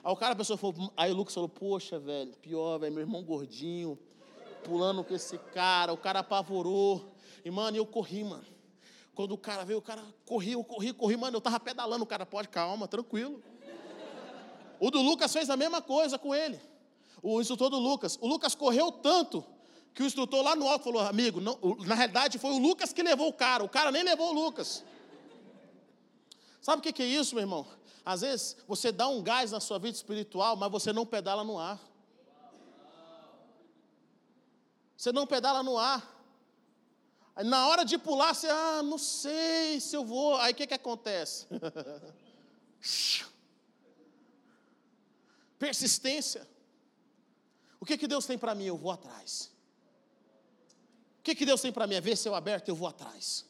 [0.04, 3.02] Aí o cara, a pessoa falou, aí o Lucas falou, poxa, velho, pior, velho, meu
[3.02, 4.00] irmão gordinho,
[4.64, 7.14] pulando com esse cara, o cara apavorou.
[7.44, 8.46] E, mano, eu corri, mano.
[9.14, 12.08] Quando o cara veio, o cara corri, eu corri, corri, mano, eu tava pedalando, o
[12.08, 13.44] cara, pode, calma, tranquilo.
[14.80, 16.60] O do Lucas fez a mesma coisa com ele
[17.22, 18.18] o instrutor do Lucas.
[18.22, 19.44] O Lucas correu tanto
[19.94, 23.04] que o instrutor lá no alto falou: amigo, não, na realidade foi o Lucas que
[23.04, 24.84] levou o cara, o cara nem levou o Lucas.
[26.62, 27.66] Sabe o que é isso, meu irmão?
[28.06, 31.60] Às vezes você dá um gás na sua vida espiritual, mas você não pedala no
[31.60, 31.80] ar.
[34.96, 36.18] Você não pedala no ar.
[37.46, 40.36] Na hora de pular, você, ah, não sei se eu vou.
[40.36, 41.48] Aí o que, que acontece?
[45.58, 46.46] Persistência.
[47.80, 48.66] O que, que Deus tem para mim?
[48.66, 49.52] Eu vou atrás.
[51.20, 51.96] O que, que Deus tem para mim?
[51.96, 53.46] É ver céu aberto, eu vou atrás.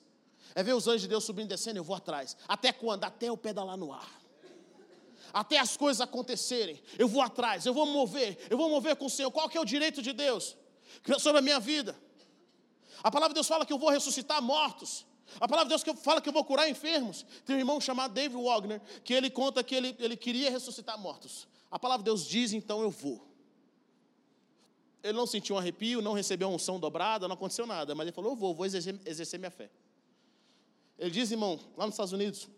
[0.55, 2.35] É ver os anjos de Deus subindo e descendo, eu vou atrás.
[2.47, 3.03] Até quando?
[3.03, 4.19] Até eu pedalar no ar.
[5.31, 9.09] Até as coisas acontecerem, eu vou atrás, eu vou mover, eu vou mover com o
[9.09, 9.29] Senhor.
[9.29, 10.57] Qual que é o direito de Deus
[11.19, 11.95] sobre a minha vida?
[13.03, 15.05] A palavra de Deus fala que eu vou ressuscitar mortos.
[15.39, 17.23] A palavra de Deus fala que eu vou curar enfermos.
[17.45, 21.47] Tem um irmão chamado David Wagner, que ele conta que ele, ele queria ressuscitar mortos.
[21.69, 23.28] A palavra de Deus diz, então eu vou.
[25.03, 28.11] Ele não sentiu um arrepio, não recebeu uma unção dobrada, não aconteceu nada, mas ele
[28.13, 29.69] falou: Eu vou, vou exercer, exercer minha fé.
[30.99, 32.49] Ele diz, irmão, lá nos Estados Unidos,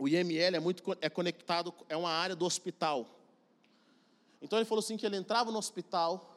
[0.00, 3.06] o IML é muito é conectado, é uma área do hospital.
[4.40, 6.34] Então ele falou assim que ele entrava no hospital,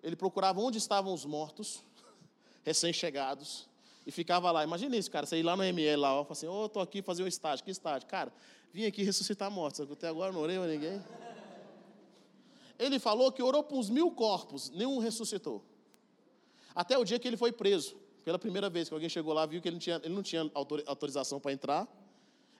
[0.00, 1.82] ele procurava onde estavam os mortos,
[2.64, 3.66] recém-chegados,
[4.06, 4.62] e ficava lá.
[4.62, 7.02] Imagina isso, cara, você ir lá no IML lá, ó, assim, ô, oh, tô aqui
[7.02, 8.06] fazer um estágio, que estágio?
[8.06, 8.32] Cara,
[8.72, 11.02] vim aqui ressuscitar mortos, até agora não orei a ninguém.
[12.78, 15.64] Ele falou que orou para uns mil corpos, nenhum ressuscitou.
[16.74, 17.96] Até o dia que ele foi preso.
[18.24, 20.50] Pela primeira vez que alguém chegou lá, viu que ele não tinha, ele não tinha
[20.86, 21.88] autorização para entrar.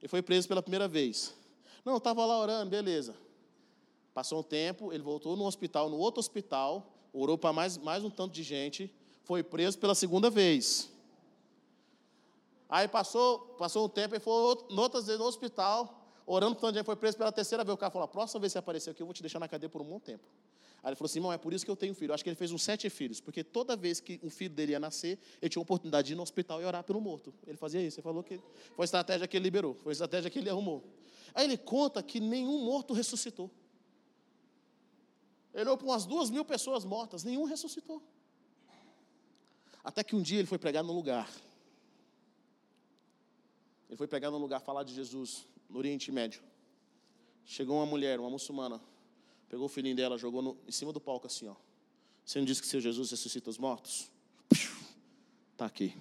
[0.01, 1.35] Ele foi preso pela primeira vez.
[1.85, 3.15] Não, estava lá orando, beleza.
[4.13, 8.11] Passou um tempo, ele voltou no hospital, no outro hospital, orou para mais, mais um
[8.11, 10.91] tanto de gente, foi preso pela segunda vez.
[12.69, 15.98] Aí passou, passou um tempo, ele foi outras vezes no hospital,
[16.29, 17.75] orando tanto de gente, foi preso pela terceira vez.
[17.75, 19.49] O cara falou: a próxima vez que você aparecer aqui, eu vou te deixar na
[19.49, 20.25] cadeia por um bom tempo.
[20.83, 22.11] Aí ele falou assim: irmão, é por isso que eu tenho filho.
[22.11, 24.73] Eu acho que ele fez uns sete filhos, porque toda vez que um filho dele
[24.73, 27.33] ia nascer, ele tinha a oportunidade de ir no hospital e orar pelo morto.
[27.47, 27.99] Ele fazia isso.
[27.99, 28.39] Ele falou que
[28.75, 30.85] foi a estratégia que ele liberou, foi a estratégia que ele arrumou.
[31.35, 33.51] Aí ele conta que nenhum morto ressuscitou.
[35.55, 38.03] Ele olhou para umas duas mil pessoas mortas, nenhum ressuscitou.
[39.83, 41.31] Até que um dia ele foi pregar num lugar.
[43.89, 46.43] Ele foi pregar num lugar falar de Jesus no Oriente Médio.
[47.45, 48.81] Chegou uma mulher, uma muçulmana,
[49.49, 51.55] pegou o filhinho dela, jogou no, em cima do palco assim, ó.
[52.25, 54.11] Você não disse que seu Jesus ressuscita os mortos?
[55.53, 55.95] Está aqui.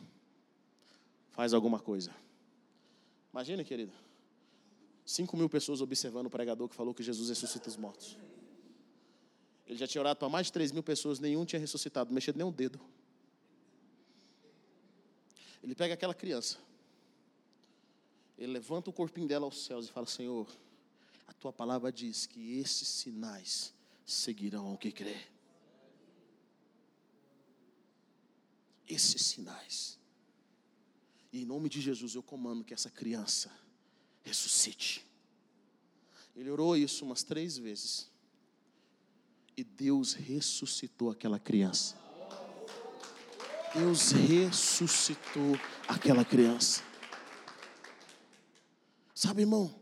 [1.31, 2.13] faz alguma coisa.
[3.31, 3.93] Imagina, querido.
[5.05, 8.17] 5 mil pessoas observando o pregador que falou que Jesus ressuscita os mortos.
[9.65, 12.45] Ele já tinha orado para mais de 3 mil pessoas, nenhum tinha ressuscitado, mexido nem
[12.45, 12.79] um dedo.
[15.63, 16.57] Ele pega aquela criança,
[18.37, 20.47] ele levanta o corpinho dela aos céus e fala: Senhor,
[21.27, 23.73] a tua palavra diz que esses sinais
[24.05, 25.17] seguirão ao que crê.
[28.87, 29.97] Esses sinais.
[31.33, 33.51] E em nome de Jesus eu comando que essa criança
[34.23, 35.05] ressuscite.
[36.35, 38.09] Ele orou isso umas três vezes.
[39.57, 41.97] E Deus ressuscitou aquela criança.
[43.73, 46.86] Deus ressuscitou aquela criança.
[49.17, 49.73] Sabe, irmão?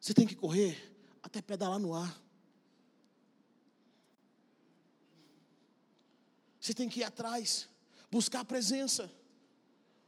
[0.00, 0.74] Você tem que correr
[1.22, 2.18] até pedalar no ar.
[6.58, 7.68] Você tem que ir atrás,
[8.10, 9.04] buscar a presença.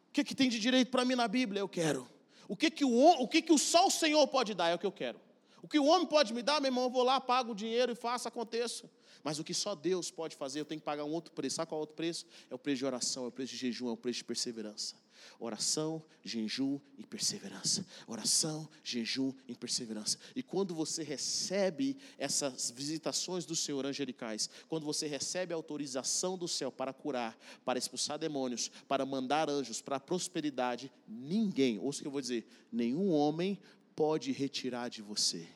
[0.09, 1.61] O que, que tem de direito para mim na Bíblia?
[1.61, 2.09] Eu quero.
[2.49, 4.71] O que, que, o, o que, que o só o Senhor pode dar?
[4.71, 5.21] É o que eu quero.
[5.61, 7.93] O que o homem pode me dar, meu irmão, eu vou lá, pago o dinheiro
[7.93, 8.91] e faço, aconteça.
[9.23, 11.57] Mas o que só Deus pode fazer, eu tenho que pagar um outro preço.
[11.57, 12.25] Sabe qual é o outro preço?
[12.49, 15.02] É o preço de oração, é o preço de jejum, é o preço de perseverança.
[15.39, 17.85] Oração, jejum e perseverança.
[18.07, 20.19] Oração, jejum e perseverança.
[20.35, 26.47] E quando você recebe essas visitações do Senhor angelicais, quando você recebe a autorização do
[26.49, 32.03] céu para curar, para expulsar demônios, para mandar anjos, para a prosperidade, ninguém, ouça o
[32.03, 33.59] que eu vou dizer, nenhum homem
[33.95, 35.47] pode retirar de você.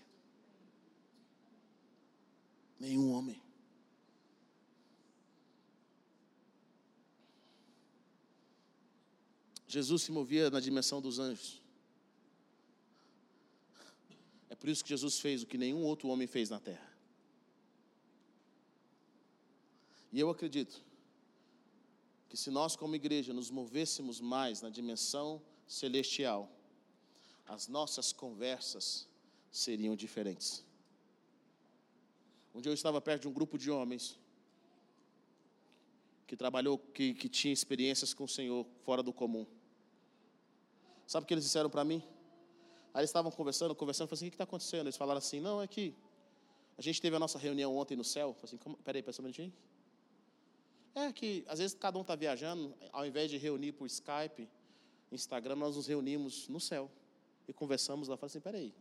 [2.78, 3.45] Nenhum homem.
[9.76, 11.60] Jesus se movia na dimensão dos anjos.
[14.48, 16.90] É por isso que Jesus fez o que nenhum outro homem fez na terra.
[20.10, 20.82] E eu acredito
[22.30, 26.50] que se nós, como igreja, nos movêssemos mais na dimensão celestial,
[27.46, 29.06] as nossas conversas
[29.52, 30.64] seriam diferentes.
[32.54, 34.18] Um dia eu estava perto de um grupo de homens
[36.26, 39.46] que trabalhou, que, que tinha experiências com o Senhor fora do comum.
[41.06, 42.02] Sabe o que eles disseram para mim?
[42.92, 44.86] Aí eles estavam conversando, conversando, falei assim, o que está acontecendo?
[44.86, 45.94] Eles falaram assim, não, é que
[46.78, 48.34] a gente teve a nossa reunião ontem no céu.
[48.34, 49.52] Falei assim, peraí, pera um minutinho.
[50.94, 54.48] É que, às vezes, cada um está viajando, ao invés de reunir por Skype,
[55.12, 56.90] Instagram, nós nos reunimos no céu
[57.46, 58.16] e conversamos lá.
[58.16, 58.74] Falei assim, peraí,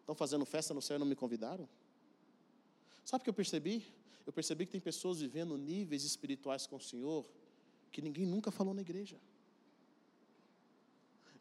[0.00, 1.68] estão fazendo festa no céu e não me convidaram?
[3.04, 3.86] Sabe o que eu percebi?
[4.26, 7.24] Eu percebi que tem pessoas vivendo níveis espirituais com o Senhor
[7.90, 9.16] que ninguém nunca falou na igreja.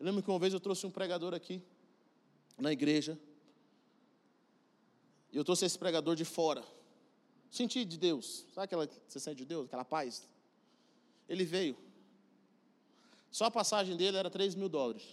[0.02, 1.62] Eu lembro que uma vez eu trouxe um pregador aqui,
[2.58, 3.20] na igreja,
[5.32, 6.64] e eu trouxe esse pregador de fora.
[7.52, 10.28] Senti de Deus, sabe aquela você sente de Deus, aquela paz?
[11.30, 11.78] Ele veio.
[13.30, 15.04] Só a passagem dele era 3 mil dólares.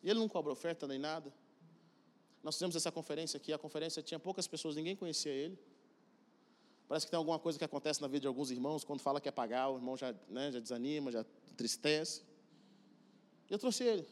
[0.00, 1.34] E ele não cobra oferta nem nada.
[2.40, 5.58] Nós fizemos essa conferência aqui, a conferência tinha poucas pessoas, ninguém conhecia ele.
[6.86, 9.28] Parece que tem alguma coisa que acontece na vida de alguns irmãos, quando fala que
[9.28, 12.22] é pagar, o irmão já, né, já desanima, já entristece.
[13.48, 14.06] Eu trouxe ele.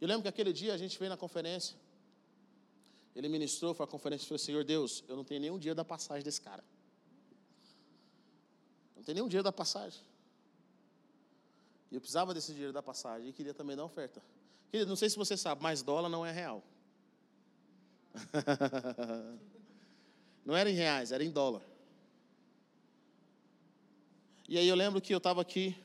[0.00, 1.76] Eu lembro que aquele dia a gente veio na conferência,
[3.14, 5.84] ele ministrou, foi a conferência e falou: Senhor Deus, eu não tenho nenhum dia da
[5.84, 6.62] passagem desse cara.
[8.94, 10.02] Não tenho nenhum dia da passagem.
[11.90, 14.22] E eu precisava desse dinheiro da passagem e queria também dar oferta.
[14.70, 16.62] Querido, não sei se você sabe, mas dólar não é real.
[20.44, 21.62] não era em reais, era em dólar.
[24.48, 25.76] E aí eu lembro que eu estava aqui,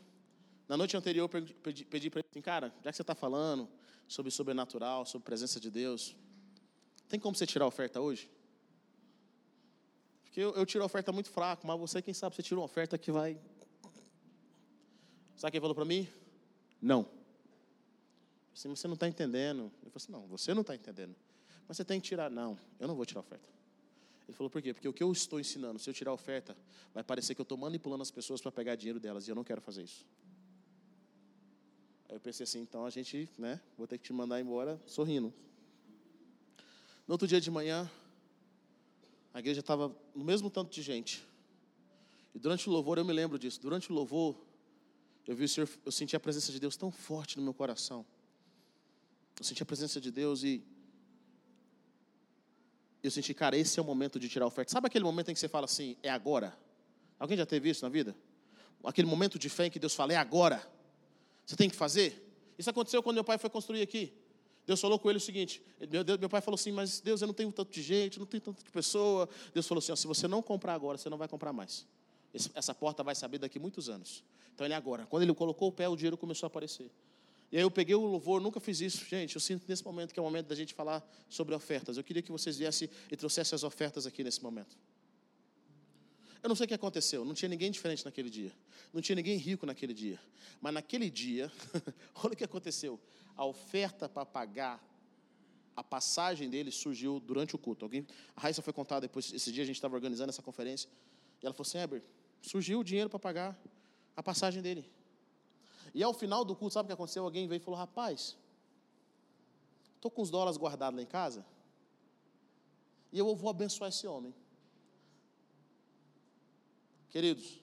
[0.72, 3.68] na noite anterior, pedi, pedi para ele assim, cara, já que você está falando
[4.08, 6.16] sobre sobrenatural, sobre presença de Deus,
[7.10, 8.32] tem como você tirar a oferta hoje?
[10.24, 12.64] Porque eu, eu tiro a oferta muito fraco, mas você, quem sabe, você tira uma
[12.64, 13.38] oferta que vai.
[15.36, 16.08] Sabe quem falou para mim?
[16.82, 17.06] Não.
[18.56, 19.64] Assim, você não está entendendo.
[19.84, 21.14] Eu falei assim, não, você não está entendendo.
[21.68, 22.32] Mas você tem que tirar.
[22.32, 23.50] Não, eu não vou tirar a oferta.
[24.26, 24.74] Ele falou, por quê?
[24.74, 26.56] Porque o que eu estou ensinando, se eu tirar a oferta,
[26.94, 29.44] vai parecer que eu estou manipulando as pessoas para pegar dinheiro delas, e eu não
[29.44, 30.06] quero fazer isso.
[32.12, 35.34] Aí eu pensei assim, então a gente, né, vou ter que te mandar embora sorrindo.
[37.08, 37.90] No outro dia de manhã,
[39.34, 41.26] a igreja estava no mesmo tanto de gente.
[42.36, 44.36] E durante o louvor, eu me lembro disso, durante o louvor,
[45.26, 48.06] eu vi o Senhor, eu senti a presença de Deus tão forte no meu coração.
[49.40, 50.62] Eu senti a presença de Deus e
[53.02, 54.70] eu senti, cara, esse é o momento de tirar a oferta.
[54.70, 56.60] Sabe aquele momento em que você fala assim, é agora?
[57.18, 58.14] Alguém já teve isso na vida?
[58.84, 60.62] Aquele momento de fé em que Deus fala, é agora.
[61.46, 62.28] Você tem que fazer.
[62.58, 64.14] Isso aconteceu quando meu pai foi construir aqui.
[64.66, 67.28] Deus falou com ele o seguinte: meu, Deus, meu pai falou assim, mas Deus, eu
[67.28, 69.28] não tenho tanto de gente, não tenho tanto de pessoa.
[69.54, 71.86] Deus falou assim: ó, se você não comprar agora, você não vai comprar mais.
[72.54, 74.24] Essa porta vai saber daqui muitos anos.
[74.54, 75.06] Então ele agora.
[75.06, 76.90] Quando ele colocou o pé, o dinheiro começou a aparecer.
[77.52, 79.36] E aí eu peguei o louvor, nunca fiz isso, gente.
[79.36, 81.98] Eu sinto nesse momento que é o momento da gente falar sobre ofertas.
[81.98, 84.78] Eu queria que vocês viessem e trouxessem as ofertas aqui nesse momento.
[86.44, 88.52] Eu não sei o que aconteceu, não tinha ninguém diferente naquele dia.
[88.92, 90.20] Não tinha ninguém rico naquele dia.
[90.60, 91.52] Mas naquele dia,
[92.24, 93.00] olha o que aconteceu.
[93.36, 94.84] A oferta para pagar
[95.76, 97.86] a passagem dele surgiu durante o culto.
[97.86, 100.90] Alguém, a Raíssa foi contar depois, esse dia a gente estava organizando essa conferência,
[101.42, 102.04] e ela falou assim, Heber,
[102.42, 103.60] surgiu o dinheiro para pagar
[104.16, 104.90] a passagem dele.
[105.94, 107.24] E ao final do culto, sabe o que aconteceu?
[107.24, 108.38] Alguém veio e falou, rapaz,
[109.96, 111.46] estou com os dólares guardados lá em casa,
[113.12, 114.34] e eu vou abençoar esse homem.
[117.12, 117.60] Queridos,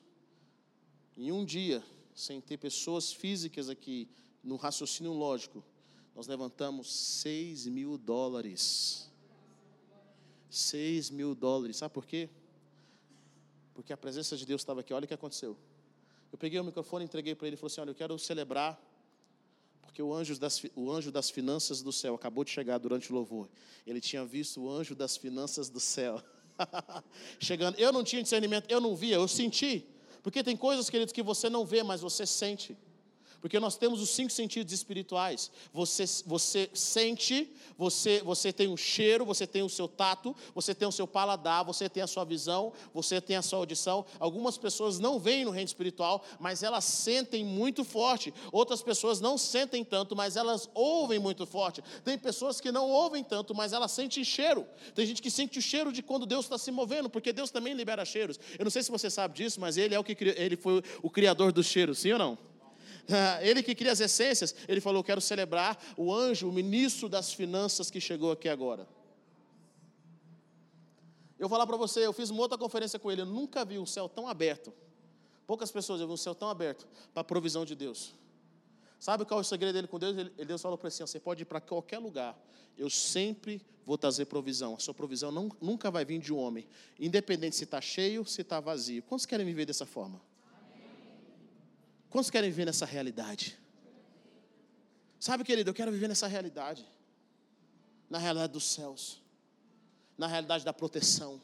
[1.17, 1.83] em um dia,
[2.15, 4.07] sem ter pessoas físicas aqui,
[4.45, 5.65] no raciocínio lógico,
[6.15, 9.11] nós levantamos 6 mil dólares.
[10.51, 11.79] 6 mil dólares.
[11.79, 12.29] Sabe por quê?
[13.73, 14.93] Porque a presença de Deus estava aqui.
[14.93, 15.57] Olha o que aconteceu.
[16.31, 18.79] Eu peguei o microfone, entreguei para ele e falei assim: Olha, eu quero celebrar,
[19.81, 23.15] porque o anjo, das, o anjo das finanças do céu acabou de chegar durante o
[23.15, 23.49] louvor.
[23.87, 26.23] Ele tinha visto o anjo das finanças do céu.
[27.39, 27.79] chegando.
[27.79, 29.87] Eu não tinha discernimento, eu não via, eu senti.
[30.23, 32.77] Porque tem coisas, queridos, que você não vê, mas você sente.
[33.41, 35.51] Porque nós temos os cinco sentidos espirituais.
[35.73, 40.89] Você, você sente, você, você tem um cheiro, você tem o seu tato, você tem
[40.89, 44.05] o seu paladar, você tem a sua visão, você tem a sua audição.
[44.19, 48.35] Algumas pessoas não veem no reino espiritual, mas elas sentem muito forte.
[48.51, 51.83] Outras pessoas não sentem tanto, mas elas ouvem muito forte.
[52.05, 54.67] Tem pessoas que não ouvem tanto, mas elas sentem cheiro.
[54.95, 57.73] Tem gente que sente o cheiro de quando Deus está se movendo, porque Deus também
[57.73, 58.39] libera cheiros.
[58.59, 61.11] Eu não sei se você sabe disso, mas Ele é o que ele foi o
[61.11, 62.48] criador dos cheiros, sim ou não?
[63.41, 67.91] Ele que cria as essências, ele falou: Quero celebrar o anjo, o ministro das finanças
[67.91, 68.87] que chegou aqui agora.
[71.39, 73.79] Eu vou falar para você, eu fiz uma outra conferência com ele, eu nunca vi
[73.79, 74.73] um céu tão aberto.
[75.47, 78.13] Poucas pessoas, eu vi um céu tão aberto para a provisão de Deus.
[78.99, 80.17] Sabe qual é o segredo dele com Deus?
[80.19, 82.39] Ele, Deus falou para ele assim: você pode ir para qualquer lugar,
[82.77, 84.75] eu sempre vou trazer provisão.
[84.75, 86.67] A sua provisão não, nunca vai vir de um homem,
[86.99, 89.03] independente se está cheio, se está vazio.
[89.05, 90.21] Quantos querem viver dessa forma?
[92.11, 93.59] Quantos querem viver nessa realidade?
[95.21, 96.87] Sabe, querido, eu quero viver nessa realidade.
[98.09, 99.21] Na realidade dos céus.
[100.17, 101.41] Na realidade da proteção.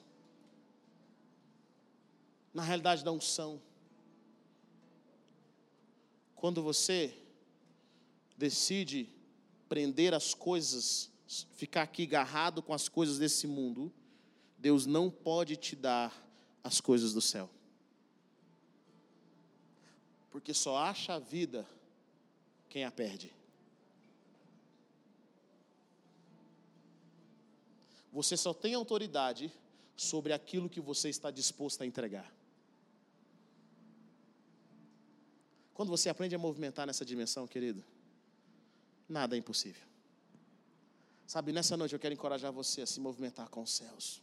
[2.52, 3.60] Na realidade da unção.
[6.34, 7.14] Quando você
[8.36, 9.08] decide
[9.68, 11.10] prender as coisas,
[11.56, 13.92] ficar aqui agarrado com as coisas desse mundo,
[14.58, 16.12] Deus não pode te dar
[16.62, 17.50] as coisas do céu
[20.34, 21.64] porque só acha a vida
[22.68, 23.32] quem a perde.
[28.12, 29.52] Você só tem autoridade
[29.96, 32.34] sobre aquilo que você está disposto a entregar.
[35.72, 37.84] Quando você aprende a movimentar nessa dimensão, querido,
[39.08, 39.86] nada é impossível.
[41.28, 44.20] Sabe, nessa noite eu quero encorajar você a se movimentar com os céus.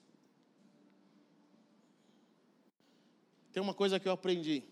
[3.54, 4.71] Tem uma coisa que eu aprendi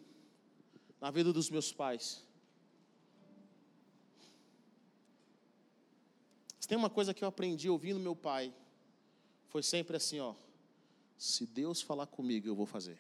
[1.00, 2.24] na vida dos meus pais.
[6.60, 8.54] Se tem uma coisa que eu aprendi ouvindo meu pai,
[9.48, 10.36] foi sempre assim, ó.
[11.18, 12.98] Se Deus falar comigo, eu vou fazer.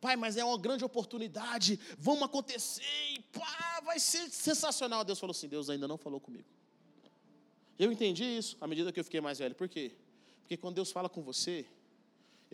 [0.00, 2.82] Pai, mas é uma grande oportunidade, vamos acontecer,
[3.12, 5.02] e pá, vai ser sensacional.
[5.02, 6.48] Deus falou assim: Deus ainda não falou comigo.
[7.78, 9.54] Eu entendi isso à medida que eu fiquei mais velho.
[9.54, 9.96] Por quê?
[10.40, 11.66] Porque quando Deus fala com você,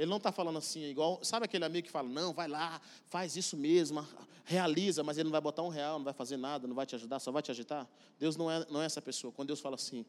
[0.01, 1.23] ele não está falando assim, igual.
[1.23, 4.03] Sabe aquele amigo que fala, não, vai lá, faz isso mesmo,
[4.47, 6.95] realiza, mas ele não vai botar um real, não vai fazer nada, não vai te
[6.95, 7.87] ajudar, só vai te agitar?
[8.19, 9.31] Deus não é, não é essa pessoa.
[9.31, 10.07] Quando Deus fala assim,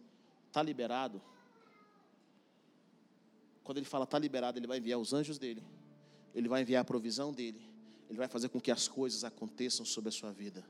[0.47, 1.21] está liberado.
[3.65, 5.61] Quando ele fala está liberado, ele vai enviar os anjos dele,
[6.33, 7.61] ele vai enviar a provisão dele,
[8.09, 10.65] ele vai fazer com que as coisas aconteçam sobre a sua vida.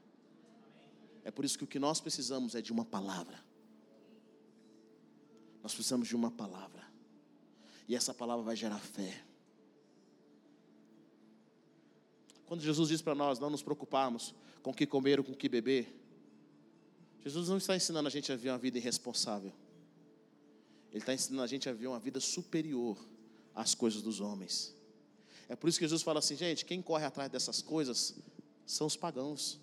[1.24, 3.40] É por isso que o que nós precisamos é de uma palavra.
[5.62, 6.91] Nós precisamos de uma palavra.
[7.88, 9.24] E essa palavra vai gerar fé.
[12.46, 15.36] Quando Jesus diz para nós não nos preocuparmos com o que comer ou com o
[15.36, 15.98] que beber,
[17.24, 19.54] Jesus não está ensinando a gente a viver uma vida irresponsável.
[20.90, 22.98] Ele está ensinando a gente a viver uma vida superior
[23.56, 24.76] às coisas dos homens.
[25.48, 28.16] É por isso que Jesus fala assim, gente, quem corre atrás dessas coisas
[28.66, 29.60] são os pagãos.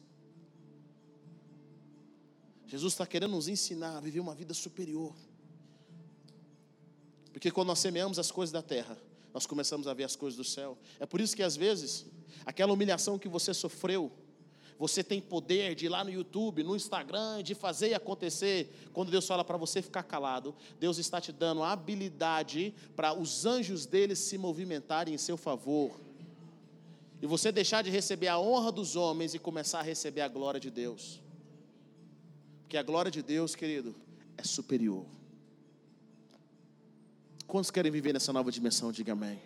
[2.67, 5.15] Jesus está querendo nos ensinar a viver uma vida superior.
[7.39, 8.99] Porque quando nós semeamos as coisas da terra,
[9.33, 10.77] nós começamos a ver as coisas do céu.
[10.99, 12.05] É por isso que às vezes,
[12.45, 14.11] aquela humilhação que você sofreu,
[14.77, 18.91] você tem poder de ir lá no YouTube, no Instagram, de fazer e acontecer.
[18.93, 23.47] Quando Deus fala para você ficar calado, Deus está te dando a habilidade para os
[23.47, 25.93] anjos dele se movimentarem em seu favor.
[27.23, 30.59] E você deixar de receber a honra dos homens e começar a receber a glória
[30.59, 31.21] de Deus.
[32.63, 33.95] Porque a glória de Deus, querido,
[34.37, 35.18] é superior.
[37.49, 38.93] Quantos querem viver nessa nova dimensão?
[38.93, 39.41] Diga amém.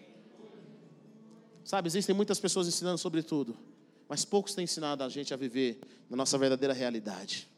[1.64, 3.57] Sabe, existem muitas pessoas ensinando sobre tudo,
[4.09, 5.80] mas poucos têm ensinado a gente a viver
[6.11, 7.48] na nossa verdadeira realidade.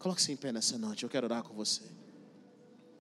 [0.00, 1.84] Coloque-se em pé nessa noite, eu quero orar com você.